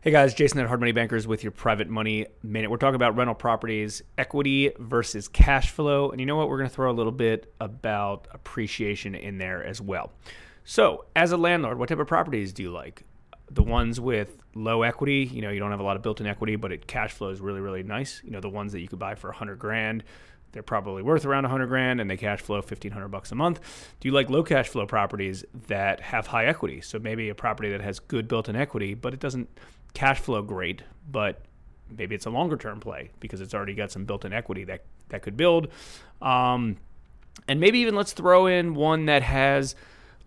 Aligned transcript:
Hey 0.00 0.12
guys, 0.12 0.32
Jason 0.32 0.60
at 0.60 0.68
Hard 0.68 0.78
Money 0.78 0.92
Bankers 0.92 1.26
with 1.26 1.42
your 1.42 1.50
private 1.50 1.88
money 1.88 2.28
minute. 2.44 2.70
We're 2.70 2.76
talking 2.76 2.94
about 2.94 3.16
rental 3.16 3.34
properties, 3.34 4.00
equity 4.16 4.70
versus 4.78 5.26
cash 5.26 5.70
flow. 5.72 6.10
And 6.10 6.20
you 6.20 6.26
know 6.26 6.36
what? 6.36 6.48
We're 6.48 6.58
going 6.58 6.70
to 6.70 6.74
throw 6.74 6.88
a 6.88 6.94
little 6.94 7.10
bit 7.10 7.52
about 7.60 8.28
appreciation 8.30 9.16
in 9.16 9.38
there 9.38 9.64
as 9.64 9.80
well. 9.80 10.12
So, 10.62 11.06
as 11.16 11.32
a 11.32 11.36
landlord, 11.36 11.80
what 11.80 11.88
type 11.88 11.98
of 11.98 12.06
properties 12.06 12.52
do 12.52 12.62
you 12.62 12.70
like? 12.70 13.02
The 13.50 13.64
ones 13.64 14.00
with 14.00 14.38
low 14.54 14.82
equity, 14.82 15.28
you 15.32 15.42
know, 15.42 15.50
you 15.50 15.58
don't 15.58 15.72
have 15.72 15.80
a 15.80 15.82
lot 15.82 15.96
of 15.96 16.02
built 16.02 16.20
in 16.20 16.28
equity, 16.28 16.54
but 16.54 16.70
it 16.70 16.86
cash 16.86 17.10
flow 17.10 17.30
is 17.30 17.40
really, 17.40 17.60
really 17.60 17.82
nice. 17.82 18.22
You 18.22 18.30
know, 18.30 18.40
the 18.40 18.48
ones 18.48 18.70
that 18.74 18.80
you 18.80 18.86
could 18.86 19.00
buy 19.00 19.16
for 19.16 19.30
100 19.30 19.58
grand, 19.58 20.04
they're 20.52 20.62
probably 20.62 21.02
worth 21.02 21.24
around 21.24 21.44
100 21.44 21.66
grand 21.66 22.00
and 22.00 22.10
they 22.10 22.16
cash 22.16 22.40
flow 22.40 22.56
1500 22.56 23.08
bucks 23.08 23.32
a 23.32 23.34
month. 23.34 23.60
Do 24.00 24.08
you 24.08 24.12
like 24.12 24.30
low 24.30 24.42
cash 24.42 24.68
flow 24.68 24.86
properties 24.86 25.44
that 25.68 26.00
have 26.00 26.28
high 26.28 26.46
equity? 26.46 26.80
So 26.80 26.98
maybe 26.98 27.28
a 27.28 27.34
property 27.34 27.70
that 27.70 27.80
has 27.80 27.98
good 27.98 28.28
built-in 28.28 28.56
equity, 28.56 28.94
but 28.94 29.14
it 29.14 29.20
doesn't 29.20 29.48
cash 29.94 30.20
flow 30.20 30.42
great, 30.42 30.82
but 31.10 31.42
maybe 31.96 32.14
it's 32.14 32.26
a 32.26 32.30
longer 32.30 32.56
term 32.56 32.80
play 32.80 33.10
because 33.20 33.40
it's 33.40 33.54
already 33.54 33.74
got 33.74 33.90
some 33.90 34.04
built-in 34.04 34.32
equity 34.32 34.64
that 34.64 34.82
that 35.08 35.22
could 35.22 35.36
build. 35.36 35.68
Um, 36.20 36.76
and 37.46 37.60
maybe 37.60 37.78
even 37.78 37.94
let's 37.94 38.12
throw 38.12 38.46
in 38.46 38.74
one 38.74 39.06
that 39.06 39.22
has 39.22 39.74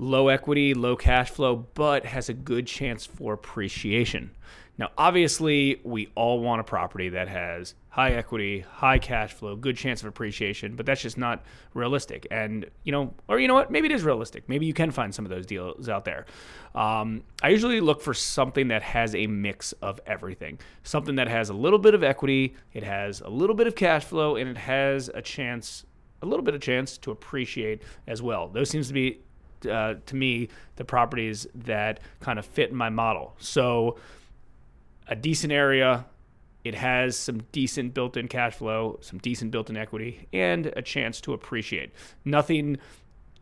low 0.01 0.29
equity, 0.29 0.73
low 0.73 0.95
cash 0.95 1.29
flow, 1.29 1.55
but 1.75 2.05
has 2.05 2.27
a 2.27 2.33
good 2.33 2.65
chance 2.65 3.05
for 3.05 3.33
appreciation. 3.33 4.31
Now, 4.79 4.89
obviously, 4.97 5.79
we 5.83 6.09
all 6.15 6.39
want 6.39 6.59
a 6.59 6.63
property 6.63 7.09
that 7.09 7.27
has 7.27 7.75
high 7.89 8.13
equity, 8.13 8.61
high 8.61 8.97
cash 8.97 9.31
flow, 9.31 9.55
good 9.55 9.77
chance 9.77 10.01
of 10.01 10.07
appreciation, 10.07 10.75
but 10.75 10.87
that's 10.87 11.03
just 11.03 11.19
not 11.19 11.43
realistic. 11.75 12.25
And, 12.31 12.65
you 12.83 12.91
know, 12.91 13.13
or 13.27 13.39
you 13.39 13.47
know 13.47 13.53
what? 13.53 13.69
Maybe 13.69 13.85
it 13.85 13.91
is 13.91 14.03
realistic. 14.03 14.49
Maybe 14.49 14.65
you 14.65 14.73
can 14.73 14.89
find 14.89 15.13
some 15.13 15.23
of 15.23 15.29
those 15.29 15.45
deals 15.45 15.87
out 15.87 16.03
there. 16.03 16.25
Um, 16.73 17.21
I 17.43 17.49
usually 17.49 17.79
look 17.79 18.01
for 18.01 18.15
something 18.15 18.69
that 18.69 18.81
has 18.81 19.13
a 19.13 19.27
mix 19.27 19.71
of 19.83 19.99
everything 20.07 20.57
something 20.81 21.15
that 21.15 21.27
has 21.27 21.49
a 21.49 21.53
little 21.53 21.77
bit 21.77 21.93
of 21.93 22.03
equity, 22.03 22.55
it 22.73 22.81
has 22.81 23.21
a 23.21 23.29
little 23.29 23.55
bit 23.55 23.67
of 23.67 23.75
cash 23.75 24.03
flow, 24.03 24.35
and 24.35 24.49
it 24.49 24.57
has 24.57 25.11
a 25.13 25.21
chance, 25.21 25.85
a 26.23 26.25
little 26.25 26.43
bit 26.43 26.55
of 26.55 26.61
chance 26.61 26.97
to 26.97 27.11
appreciate 27.11 27.83
as 28.07 28.19
well. 28.23 28.47
Those 28.47 28.71
seems 28.71 28.87
to 28.87 28.93
be, 28.93 29.19
uh, 29.69 29.95
to 30.05 30.15
me, 30.15 30.49
the 30.75 30.85
properties 30.85 31.47
that 31.53 31.99
kind 32.19 32.39
of 32.39 32.45
fit 32.45 32.73
my 32.73 32.89
model. 32.89 33.35
So, 33.39 33.97
a 35.07 35.15
decent 35.15 35.53
area. 35.53 36.05
It 36.63 36.75
has 36.75 37.17
some 37.17 37.41
decent 37.51 37.95
built 37.95 38.15
in 38.15 38.27
cash 38.27 38.53
flow, 38.53 38.99
some 39.01 39.17
decent 39.17 39.49
built 39.49 39.71
in 39.71 39.77
equity, 39.77 40.27
and 40.31 40.67
a 40.67 40.81
chance 40.83 41.19
to 41.21 41.33
appreciate. 41.33 41.91
Nothing 42.23 42.77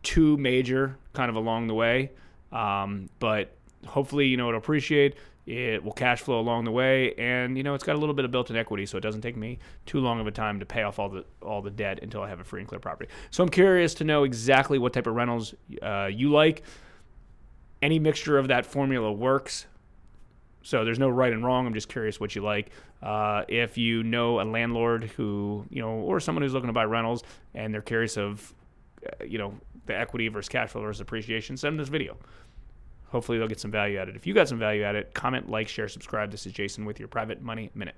too 0.03 0.38
major 0.38 0.98
kind 1.11 1.30
of 1.30 1.36
along 1.36 1.67
the 1.67 1.73
way, 1.73 2.11
um, 2.54 3.09
but 3.20 3.52
hopefully, 3.86 4.28
you 4.28 4.38
know, 4.38 4.48
it'll 4.48 4.58
appreciate. 4.58 5.16
It 5.50 5.83
will 5.83 5.94
cash 5.94 6.22
flow 6.22 6.39
along 6.39 6.66
the 6.66 6.72
way, 6.72 7.16
and 7.16 7.58
you 7.58 7.64
know 7.64 7.73
it's 7.73 7.83
got 7.83 7.95
a 7.95 7.97
little 7.97 8.14
bit 8.14 8.23
of 8.23 8.30
built-in 8.30 8.55
equity, 8.55 8.86
so 8.86 9.00
it 9.00 9.02
doesn't 9.02 9.22
take 9.22 9.36
me 9.36 9.58
too 9.88 10.00
long 10.00 10.19
of 10.19 10.28
a 10.28 10.31
time 10.31 10.59
to 10.59 10.66
pay 10.66 10.83
off 10.83 11.00
all 11.00 11.09
the 11.09 11.25
all 11.42 11.64
the 11.64 11.72
debt 11.72 12.00
until 12.03 12.22
I 12.22 12.30
have 12.30 12.39
a 12.39 12.44
free 12.44 12.61
and 12.61 12.69
clear 12.69 12.80
property. 12.80 13.09
So 13.31 13.42
I'm 13.42 13.50
curious 13.50 13.95
to 13.95 14.03
know 14.03 14.25
exactly 14.25 14.77
what 14.77 14.94
type 14.94 15.08
of 15.08 15.16
rentals 15.16 15.55
uh, 15.81 16.05
you 16.05 16.30
like. 16.31 16.61
Any 17.81 17.97
mixture 17.97 18.38
of 18.38 18.50
that 18.50 18.64
formula 18.64 19.11
works. 19.11 19.66
So 20.61 20.86
there's 20.86 21.00
no 21.00 21.09
right 21.09 21.33
and 21.33 21.44
wrong. 21.44 21.66
I'm 21.66 21.73
just 21.73 21.89
curious 21.89 22.20
what 22.20 22.36
you 22.36 22.44
like. 22.44 22.70
Uh, 23.02 23.44
if 23.47 23.75
you 23.75 24.03
know 24.03 24.42
a 24.42 24.44
landlord 24.44 25.05
who, 25.16 25.66
you 25.72 25.81
know, 25.81 25.94
or 25.94 26.20
someone 26.20 26.44
who's 26.44 26.53
looking 26.53 26.67
to 26.67 26.73
buy 26.73 26.86
rentals 26.86 27.23
and 27.55 27.73
they're 27.73 27.81
curious 27.81 28.17
of, 28.17 28.53
uh, 29.03 29.23
you 29.23 29.39
know, 29.39 29.55
the 29.88 29.97
equity 29.97 30.27
versus 30.27 30.50
cash 30.50 30.70
flow 30.70 30.81
versus 30.83 31.02
appreciation, 31.02 31.58
send 31.58 31.73
them 31.73 31.77
this 31.77 31.89
video. 31.89 32.17
Hopefully 33.09 33.38
they'll 33.38 33.47
get 33.47 33.59
some 33.59 33.71
value 33.71 33.99
out 33.99 34.07
of 34.07 34.15
it. 34.15 34.17
If 34.17 34.27
you 34.27 34.33
got 34.33 34.47
some 34.47 34.59
value 34.59 34.83
out 34.83 34.95
of 34.95 35.02
it, 35.02 35.13
comment, 35.13 35.49
like, 35.49 35.67
share, 35.67 35.88
subscribe. 35.88 36.31
This 36.31 36.45
is 36.45 36.53
Jason 36.53 36.85
with 36.85 36.99
your 36.99 37.07
Private 37.07 37.41
Money 37.41 37.71
Minute. 37.73 37.95